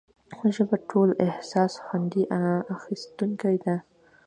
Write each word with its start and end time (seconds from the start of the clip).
ژبه 0.55 0.77
ټولو 0.89 1.13
حساس 1.37 1.73
خوند 1.83 2.13
اخیستونکې 2.77 3.53
ده. 3.63 3.75